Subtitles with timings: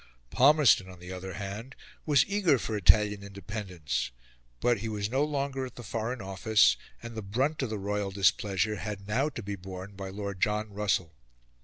[0.31, 1.75] Palmerston, on the other hand,
[2.07, 4.09] was eager for Italian independence;
[4.59, 8.09] but he was no longer at the Foreign Office, and the brunt of the royal
[8.09, 11.13] displeasure had now to be borne by Lord John Russell.